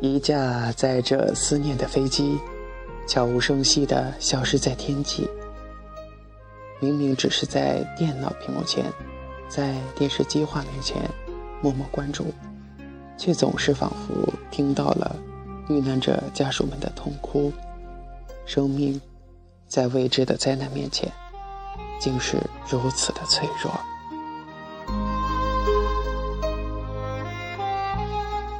[0.00, 2.38] 一架载着思念的飞机，
[3.06, 5.28] 悄无声息地消失在天际。
[6.78, 8.84] 明明只是在电脑屏幕前，
[9.48, 10.96] 在电视机画面前
[11.60, 12.26] 默默关注，
[13.16, 15.16] 却总是仿佛听到了
[15.68, 17.52] 遇难者家属们的痛哭。
[18.46, 19.00] 生命
[19.66, 21.10] 在未知的灾难面前，
[22.00, 22.38] 竟是
[22.70, 23.72] 如此的脆弱。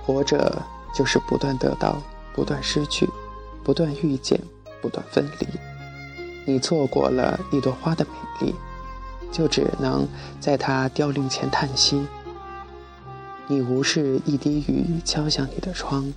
[0.04, 0.60] 活着
[0.94, 2.00] 就是不断得到，
[2.34, 3.08] 不断失去，
[3.62, 4.40] 不断遇见，
[4.80, 5.46] 不断分离。
[6.44, 8.54] 你错过了一朵花的美丽，
[9.30, 10.08] 就只能
[10.40, 12.00] 在它凋零前叹息；
[13.46, 16.12] 你无视一滴雨敲响你的窗，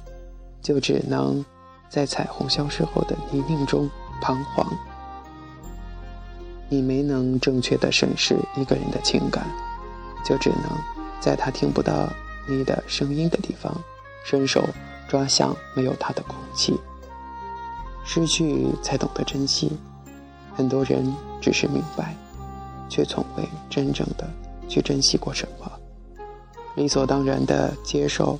[0.61, 1.43] 就只能
[1.89, 3.89] 在彩虹消失后的泥泞中
[4.21, 4.65] 彷徨；
[6.69, 9.45] 你没能正确的审视一个人的情感，
[10.23, 10.63] 就只能
[11.19, 12.07] 在他听不到
[12.47, 13.75] 你的声音的地方，
[14.23, 14.63] 伸手
[15.07, 16.79] 抓向没有他的空气。
[18.03, 19.71] 失去才懂得珍惜。
[20.55, 22.15] 很多人只是明白，
[22.89, 24.29] 却从未真正的
[24.67, 25.71] 去珍惜过什么。
[26.75, 28.39] 理所当然的接受，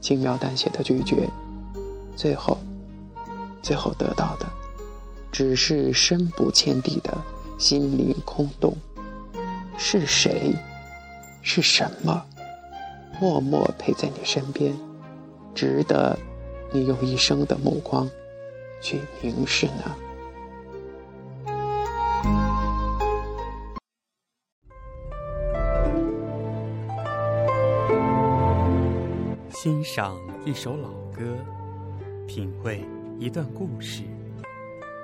[0.00, 1.28] 轻描淡写的拒绝，
[2.16, 2.58] 最后，
[3.62, 4.46] 最后得到的，
[5.30, 7.16] 只是深不见底的
[7.58, 8.76] 心灵空洞。
[9.76, 10.54] 是谁？
[11.42, 12.24] 是什么？
[13.20, 14.74] 默默陪在你身边，
[15.54, 16.18] 值得
[16.72, 18.10] 你用一生的目光
[18.82, 19.94] 去凝视呢？
[29.50, 31.22] 欣赏一首老歌，
[32.26, 32.84] 品味
[33.18, 34.02] 一段故事，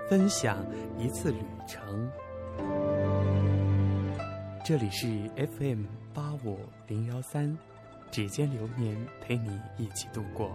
[0.08, 0.58] 分享
[0.98, 2.10] 一次旅程。
[4.62, 5.06] 这里是
[5.58, 7.56] FM 八五零幺三，
[8.11, 10.50] 指尖流年陪你一起度过。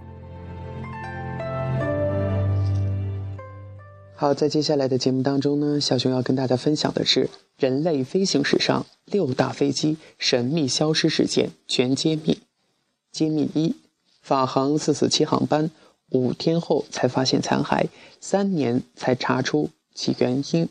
[4.16, 12.40] 好，在接下来的节目当中呢，小熊要跟大家分享的是人类飞行史上六大飞机神秘消失事件全揭秘。
[13.12, 13.76] 揭秘一。
[14.22, 15.70] 法航四四七航班
[16.10, 17.88] 五天后才发现残骸，
[18.20, 20.68] 三年才查出其原因。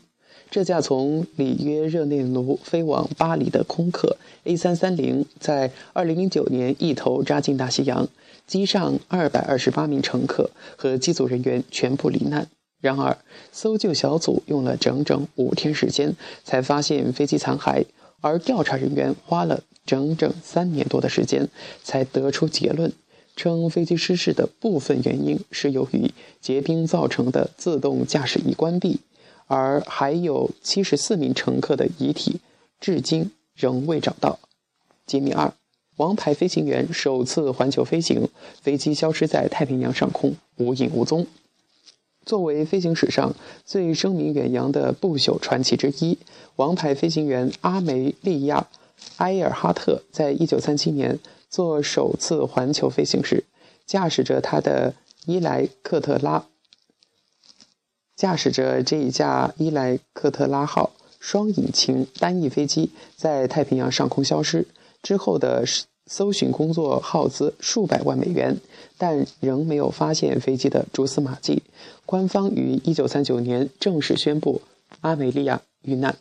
[0.49, 8.07] 这架从里约热内卢飞往巴黎的空客 A 三三零，在二零零九年一头扎进大西洋，
[8.47, 12.47] 机上二百二十八名乘客和机组人员全部罹难。
[12.79, 13.17] 然而，
[13.51, 17.85] 搜救小组用了整整五天时间才发现飞机残骸，
[18.21, 21.49] 而调查人员花了整整三年多的时间
[21.83, 22.93] 才得出结论。
[23.35, 29.01] 称飞机失事的部分原因是由于结冰造成的自动驾驶仪关闭，
[29.47, 32.39] 而还有七十四名乘客的遗体
[32.79, 34.39] 至今仍未找到。
[35.05, 35.53] 揭秘二：
[35.97, 38.29] 王牌飞行员首次环球飞行，
[38.61, 41.27] 飞机消失在太平洋上空，无影无踪。
[42.25, 43.35] 作为飞行史上
[43.65, 46.17] 最声名远扬的不朽传奇之一，
[46.55, 48.67] 王牌飞行员阿梅利亚·
[49.17, 51.19] 埃尔哈特在一九三七年。
[51.47, 53.45] 做首次环球飞行时，
[53.85, 54.93] 驾驶着他的
[55.25, 56.47] 伊莱克特拉，
[58.15, 64.65] 驾驶着这一架伊莱克特拉号双引擎单翼飞机在太平洋上空消失
[65.01, 65.65] 之后的
[66.07, 68.57] 搜寻工作耗资数百万美元，
[68.97, 71.63] 但仍没有发现飞机的蛛丝马迹。
[72.05, 74.61] 官方于1939年正式宣布
[75.01, 76.15] 阿梅利亚遇难。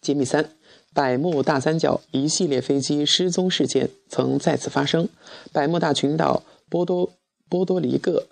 [0.00, 0.50] 揭秘三。
[0.94, 5.08] 百慕大三角一系列飞机失踪事件曾再次发生，
[5.50, 7.10] 百慕大群岛、波多
[7.48, 8.26] 波多黎各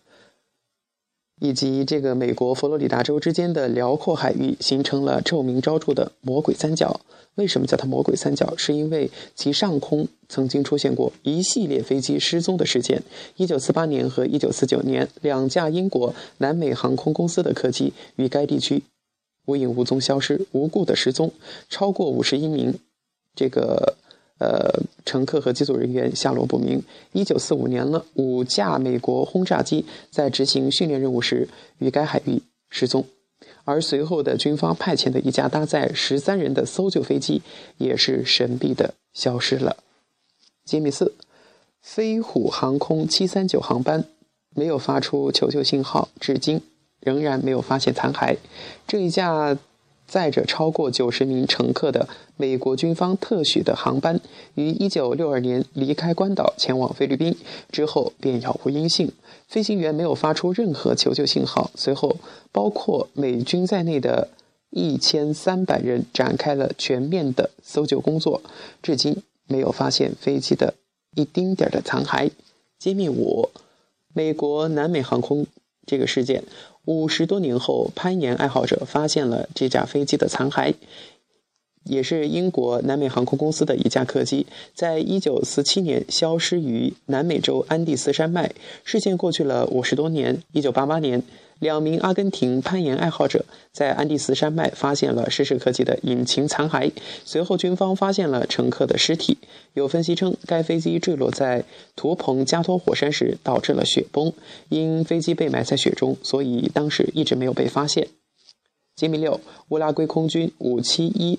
[1.40, 7.00] 以及这个美国佛罗里达州之间的辽阔海域形成了臭名昭著的“魔鬼三角”。
[7.36, 8.54] 为什么叫它“魔鬼三角”？
[8.58, 13.02] 是因为其上空曾经出现过一系列飞机失踪的事件。
[13.38, 18.82] 1948年和1949年，两架英国南美航空公司的客机与该地区。
[19.46, 21.32] 无影无踪消失，无故的失踪，
[21.70, 22.78] 超过五十一名
[23.34, 23.96] 这个
[24.40, 26.82] 呃乘客和机组人员下落不明。
[27.12, 31.48] 一九四五年了，五架美国轰炸机在执行训练任务时
[31.78, 33.06] 于该海域失踪，
[33.64, 37.42] 而随后的军方派遣的一架搭载十三人的搜救飞机
[37.78, 39.76] 也是神秘的消失了。
[40.64, 41.14] 揭秘四：
[41.80, 44.04] 飞虎航空七三九航班
[44.56, 46.60] 没有发出求救信号，至今。
[47.02, 48.36] 仍然没有发现残骸。
[48.86, 49.56] 这一架
[50.10, 54.20] 载着超过九十名乘客的美国军方特许的航班，
[54.56, 57.36] 于一九六二年离开关岛前往菲律宾
[57.70, 59.12] 之后便杳无音信，
[59.46, 61.70] 飞行员没有发出任何求救信号。
[61.76, 62.16] 随后，
[62.50, 64.28] 包括美军在内的
[64.70, 68.42] 一千三百人展开了全面的搜救工作，
[68.82, 70.74] 至今没有发现飞机的
[71.14, 72.30] 一丁点的残骸。
[72.78, 73.48] 揭秘五。
[74.12, 75.46] 美国南美航空
[75.86, 76.42] 这个事件，
[76.84, 80.74] 五十多年后，攀岩爱好者发现了这架飞机的残骸。
[81.84, 88.52] 也是英国南美航空公司的一架客机，在一九四七年消失于南美洲安第斯山脉。
[88.84, 91.22] 事件过去了五十多年，一九八八年，
[91.60, 96.90] 两名阿根廷攀岩爱好者在安第斯山脉发现了失事客机的引擎残骸。
[97.24, 99.38] 随后，军方发现了乘客的尸体。
[99.74, 101.64] 有分析称，该飞机坠落在
[101.94, 104.32] 图彭加托火山时导致了雪崩，
[104.70, 108.08] 因飞机被埋在雪中，所以当时一直没有被发现。
[108.96, 111.38] 吉米六，乌拉圭空军五七一。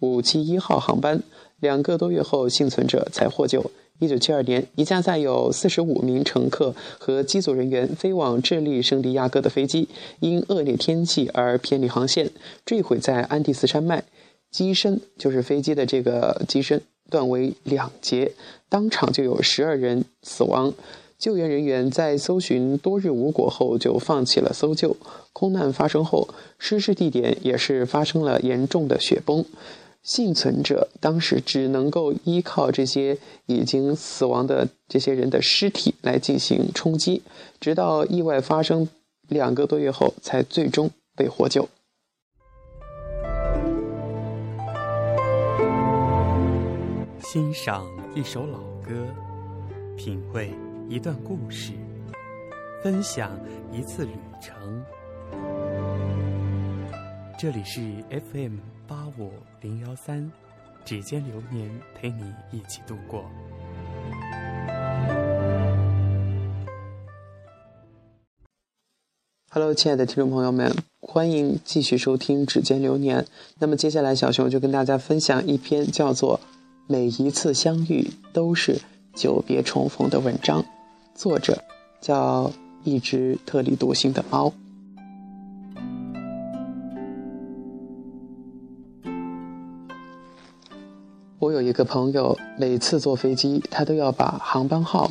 [0.00, 1.22] 五七一号航班
[1.60, 3.70] 两个多月后，幸存者才获救。
[4.00, 9.88] 一九七二年，一架载有四十五名乘客和机组人员飞往智利圣地亚哥的飞机，
[10.20, 12.30] 因恶劣天气而偏离航线，
[12.64, 14.02] 坠毁在安第斯山脉。
[14.50, 18.32] 机身就是飞机的这个机身断为两截，
[18.68, 20.72] 当场就有十二人死亡。
[21.18, 24.96] 救援人员在搜寻多日无果后，就放弃了搜救。
[25.34, 29.44] 空难发生后，失事地点也是发生了严重的雪崩。
[30.02, 37.22] 幸存者当时只能够依靠这些已经死亡的这些人的尸体来进行冲击，
[37.60, 38.88] 直到意外发生
[39.28, 41.68] 两个多月后，才最终被获救。
[47.22, 49.06] 欣赏一首老歌，
[49.96, 50.50] 品味
[50.88, 51.72] 一段故事，
[52.82, 53.38] 分享
[53.70, 54.10] 一次旅
[54.40, 54.82] 程。
[57.40, 58.58] 这里是 FM。
[58.86, 59.30] 八五
[59.62, 60.30] 零幺三，
[60.84, 63.24] 指尖流年陪你一起度过。
[69.50, 70.70] Hello，亲爱的听众朋友们，
[71.00, 73.22] 欢迎继续收听《指尖流年》。
[73.58, 76.38] 那么接下来，小熊就跟大家分享一篇叫做
[76.88, 78.78] 《每一次相遇都是
[79.14, 80.62] 久别重逢》的文章，
[81.14, 81.64] 作者
[82.02, 82.52] 叫
[82.84, 84.52] 一只特立独行的猫。
[91.40, 95.10] 我有一个朋友，每次坐飞机，他都要把航班号、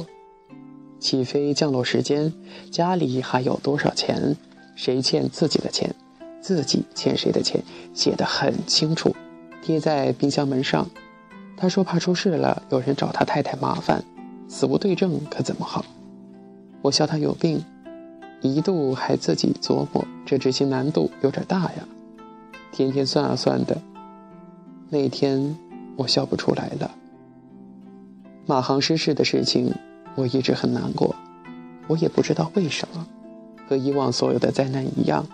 [0.99, 2.31] 起飞降落时间、
[2.69, 4.35] 家里还有多少钱、
[4.75, 5.95] 谁欠自己的钱、
[6.39, 7.63] 自己欠谁的钱
[7.95, 9.15] 写得很清楚，
[9.63, 10.87] 贴在冰箱门上。
[11.57, 14.03] 他说怕出事了，有人找他太太麻烦，
[14.47, 15.83] 死无对证可怎么好？
[16.83, 17.59] 我笑他有病，
[18.41, 21.87] 一度还自己琢磨，这执行难度有点大呀，
[22.71, 23.75] 天天算啊算的。
[24.91, 25.57] 那天。
[25.99, 26.91] 我笑不出来了。
[28.45, 29.73] 马航失事的事情，
[30.15, 31.13] 我一直很难过。
[31.87, 33.05] 我也不知道为什么，
[33.67, 35.27] 和以往所有的灾难一样，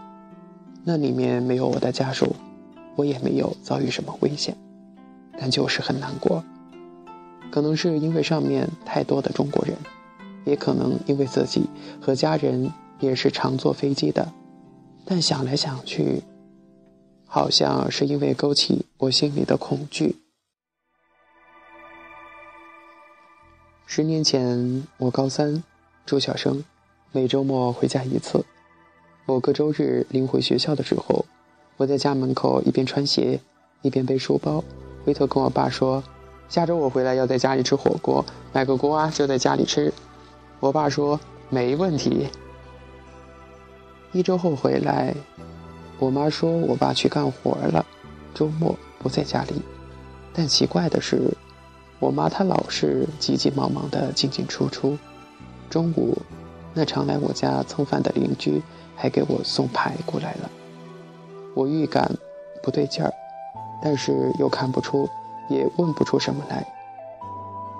[0.83, 2.35] 那里面没有我的家属，
[2.95, 4.57] 我也没有遭遇什么危险，
[5.38, 6.44] 但就是很难过。
[7.51, 9.77] 可能是因为上面太多的中国人，
[10.45, 11.69] 也可能因为自己
[12.01, 14.33] 和家人也是常坐飞机的。
[15.06, 16.23] 但想来想去，
[17.27, 20.15] 好像是因为勾起我心里的恐惧。
[23.88, 25.64] 十年前，我高三，
[26.08, 26.64] 住校生，
[27.12, 28.44] 每周末回家一次。
[29.26, 31.24] 某个周日临回学校的时候，
[31.78, 33.40] 我在家门口一边穿鞋，
[33.84, 34.64] 一边背书包，
[35.06, 36.04] 回头跟我爸说
[36.50, 39.94] ：“下周我回来要在家里吃火锅，买个锅啊，就在家里吃。”
[40.60, 42.27] 我爸说：“没问题。”
[44.13, 45.15] 一周后回来，
[46.00, 47.86] 我妈说我爸去干活了，
[48.34, 49.54] 周末不在家里。
[50.34, 51.32] 但奇怪的是。
[52.00, 54.98] 我妈她老是急急忙忙的进进出出，
[55.70, 56.18] 中午，
[56.74, 58.62] 那常来我家蹭饭的邻居
[58.96, 60.50] 还给我送排骨来了。
[61.56, 62.12] 我预感
[62.62, 63.14] 不对劲儿，
[63.82, 65.08] 但是又看不出，
[65.50, 66.68] 也问不出什么来。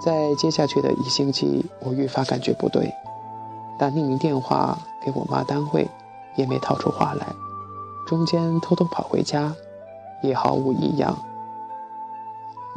[0.02, 2.94] 在接下去的一星期，我愈发感觉不对，
[3.78, 5.90] 打匿名电话给我妈单位，
[6.36, 7.28] 也没套出话来，
[8.08, 9.54] 中间偷偷跑回家，
[10.22, 11.18] 也毫无异样。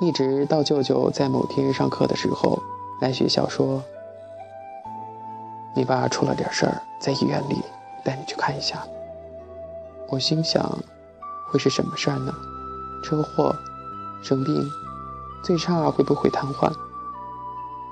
[0.00, 2.62] 一直到舅舅在某天上课的时候
[3.00, 3.82] 来学校说
[5.74, 7.60] ：“你爸出了点事儿，在医院里，
[8.04, 8.80] 带你去看一下。”
[10.08, 10.78] 我心想，
[11.50, 12.32] 会是什么事儿呢？
[13.02, 13.52] 车祸、
[14.22, 14.64] 生病，
[15.42, 16.72] 最差会不会瘫痪？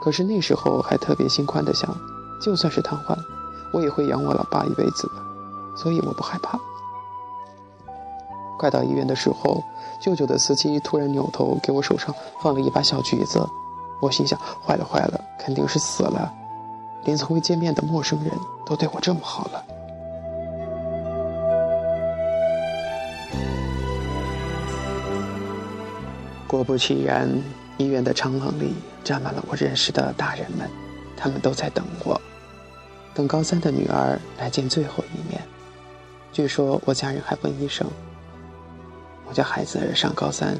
[0.00, 1.92] 可是那时候还特别心宽的想，
[2.40, 3.18] 就算是瘫痪，
[3.72, 6.56] 我也会养我老爸一辈子的，所以我不害怕。
[8.56, 9.62] 快到医院的时候，
[10.00, 13.46] 舅舅的司机突然扭头给我手上放了一把小橘子，
[14.00, 16.32] 我心想：坏了坏了，肯定是死了。
[17.04, 18.32] 连从未见面的陌生人
[18.64, 19.64] 都对我这么好了。
[26.48, 27.30] 果不其然，
[27.76, 30.68] 医院的长廊里站满了我认识的大人们，
[31.16, 32.20] 他们都在等我。
[33.14, 35.40] 等高三的女儿来见最后一面。
[36.32, 37.86] 据说我家人还问医生
[39.28, 40.56] ：“我家孩子上高三，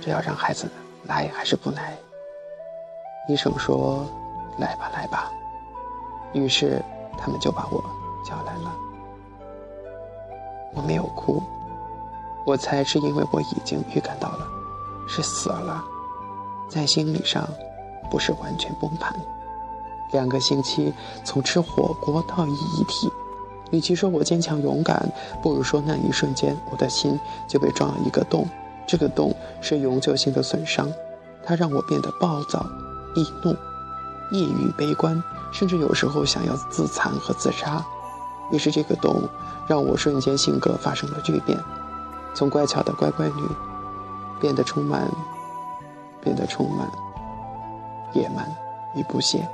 [0.00, 0.68] 这要让孩子
[1.04, 1.96] 来还是不来？”
[3.28, 4.06] 医生说
[4.58, 5.30] ：“来吧，来吧。”
[6.32, 6.82] 于是
[7.18, 7.82] 他们就把我
[8.24, 8.74] 叫来了。
[10.74, 11.42] 我没有哭，
[12.46, 14.46] 我猜是因为我已经预感到了，
[15.08, 15.82] 是死了，
[16.70, 17.48] 在心理上
[18.10, 19.14] 不是完全崩盘。
[20.12, 20.92] 两个星期
[21.24, 23.10] 从吃火锅到遗体，
[23.70, 25.10] 与其说我坚强勇敢，
[25.42, 28.48] 不如说那一瞬间我的心就被撞了一个洞，
[28.86, 30.90] 这个洞是永久性的损伤，
[31.44, 32.66] 它让我变得暴躁。
[33.14, 33.56] 易怒、
[34.30, 35.20] 抑郁、悲观，
[35.50, 37.84] 甚至有时候想要自残和自杀。
[38.50, 39.28] 也是这个洞，
[39.66, 41.58] 让我瞬间性格发生了巨变，
[42.34, 43.42] 从乖巧的乖乖女，
[44.40, 45.10] 变得充满，
[46.22, 46.88] 变得充满
[48.12, 48.50] 野蛮
[48.94, 49.46] 与不屑。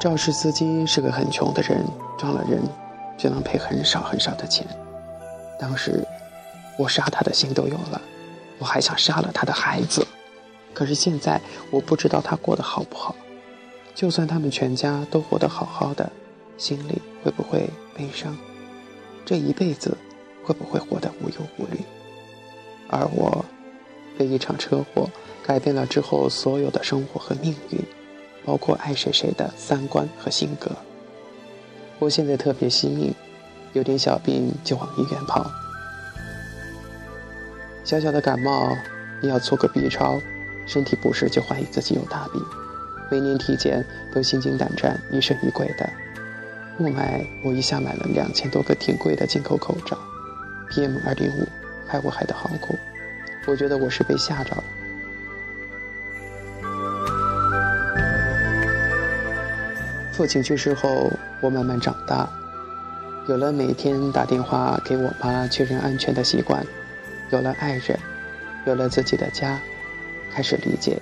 [0.00, 1.84] 肇事司机是个很穷的人，
[2.16, 2.62] 撞了人
[3.16, 4.64] 就能赔很少很少的钱。
[5.58, 6.06] 当时
[6.78, 8.00] 我杀他的心都有了。
[8.60, 10.06] 我还想杀了他的孩子，
[10.74, 11.40] 可是现在
[11.70, 13.14] 我不知道他过得好不好。
[13.94, 16.10] 就算他们全家都活得好好的，
[16.56, 18.36] 心里会不会悲伤？
[19.24, 19.96] 这一辈子
[20.44, 21.80] 会不会活得无忧无虑？
[22.88, 23.44] 而我，
[24.16, 25.08] 被一场车祸
[25.44, 27.80] 改变了之后所有的生活和命运，
[28.48, 30.70] 包括爱谁谁的三观和性格。
[31.98, 33.14] 我现在特别惜命，
[33.74, 35.50] 有点小病就往医院跑。
[37.84, 38.74] 小小的感冒，
[39.20, 40.18] 你要做个 B 超，
[40.66, 42.42] 身体不适就怀疑自己有大病，
[43.10, 45.86] 每年体检都心惊胆战、疑神疑鬼的。
[46.78, 49.98] 雾霾，我一下买了两千多个挺贵的进口口罩
[50.70, 51.46] ，PM 二点五
[51.86, 52.74] 害我害得好苦，
[53.46, 54.64] 我觉得我是被吓着了。
[60.18, 62.28] 父亲去世后，我慢慢长大，
[63.28, 66.66] 有了每天打电话给我妈确认安全的习惯。
[67.30, 67.96] 有了爱人，
[68.66, 69.60] 有了自己的家，
[70.28, 71.00] 开始理解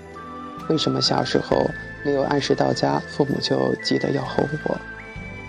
[0.69, 1.71] 为什么小时候
[2.05, 4.77] 没有按时到家，父母就急得要吼我；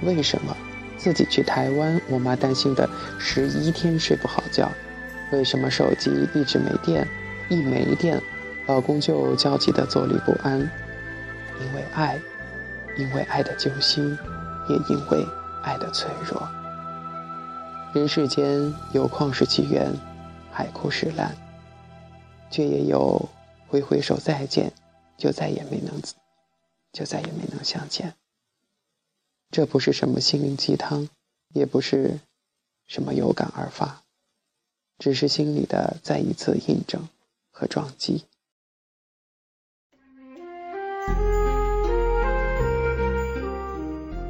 [0.01, 0.55] 为什么
[0.97, 4.69] 自己去台湾，我妈担心的十一天睡不好觉；
[5.33, 7.05] 为什么手机一直没电，
[7.49, 8.17] 一没电，
[8.65, 10.57] 老公就焦急的坐立不安。
[11.59, 12.17] 因为爱，
[12.97, 14.17] 因为爱的揪心，
[14.69, 15.25] 也因为
[15.63, 16.47] 爱的脆弱。
[17.93, 19.93] 人世间有旷世奇缘。
[20.49, 21.37] 海枯石烂，
[22.49, 23.29] 却也有
[23.67, 24.73] 挥挥手再见，
[25.15, 26.01] 就再也没能，
[26.91, 28.15] 就再也没能相见。
[29.51, 31.07] 这不是什么心灵鸡汤，
[31.49, 32.19] 也不是
[32.87, 34.01] 什么有感而发，
[34.97, 37.07] 只是心里的再一次印证
[37.51, 38.25] 和撞击。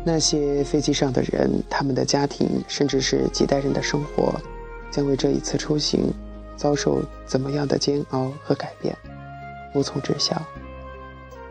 [0.08, 4.34] 那些飞机上的人，他们的家庭，甚至是几代人的生活。
[4.90, 6.14] 将为这一次出行
[6.56, 8.96] 遭受怎么样的煎熬和改变，
[9.76, 10.42] 无从知晓。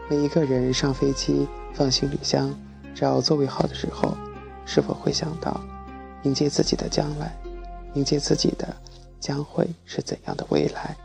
[0.08, 2.50] 每一个人上飞机放行李箱、
[2.94, 4.16] 找座位号的时候，
[4.64, 5.60] 是否会想到
[6.22, 7.36] 迎接自己的将来，
[7.92, 8.74] 迎接自己的
[9.20, 10.96] 将会是怎样的未来？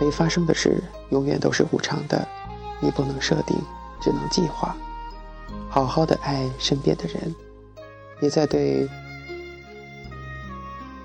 [0.00, 0.80] 没发生的事
[1.10, 2.26] 永远都是无常的，
[2.82, 3.56] 你不能设定，
[4.00, 4.76] 只能计划。
[5.70, 7.34] 好好的爱身边的人。
[8.20, 8.88] 别再对，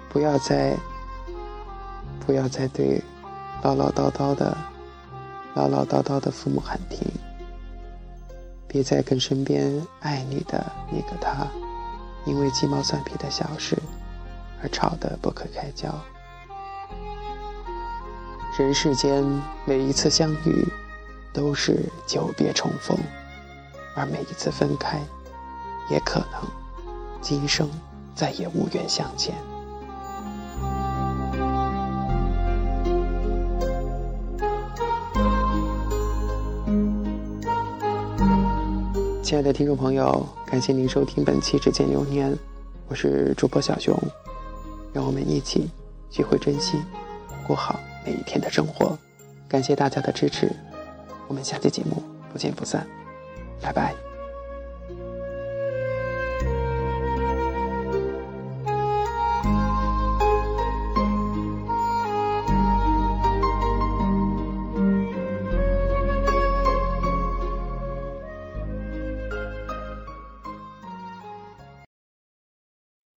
[0.09, 0.75] 不要再，
[2.25, 3.01] 不要再对
[3.61, 4.57] 唠唠叨叨的、
[5.53, 6.99] 唠唠叨叨的父母喊停。
[8.67, 11.47] 别再跟身边爱你的那个他，
[12.25, 13.77] 因为鸡毛蒜皮的小事
[14.61, 15.93] 而吵得不可开交。
[18.59, 19.23] 人世间
[19.65, 20.67] 每一次相遇，
[21.37, 22.97] 都是久别重逢，
[23.93, 24.99] 而每一次分开，
[25.87, 26.41] 也可能。
[27.21, 27.69] 今生
[28.15, 29.35] 再也无缘相见。
[39.21, 42.33] 亲爱的听众朋友，感谢您收听本期《指尖流年》，
[42.87, 43.95] 我是主播小熊，
[44.91, 45.69] 让我们一起
[46.09, 46.81] 学会珍惜，
[47.45, 48.97] 过好每一天的生活。
[49.47, 50.51] 感谢大家的支持，
[51.27, 52.87] 我们下期节目不见不散，
[53.61, 53.93] 拜拜。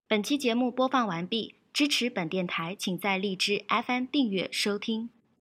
[0.08, 5.10] 本期节目播放完毕，支持本电台，请在荔枝 FM 订阅收听。